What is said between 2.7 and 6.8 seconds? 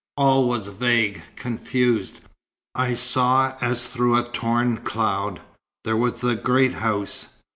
I saw as through a torn cloud. There was the great